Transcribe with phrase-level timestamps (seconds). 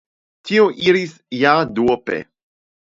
[0.49, 1.13] Ĉiuj iras
[1.43, 2.21] ja duope.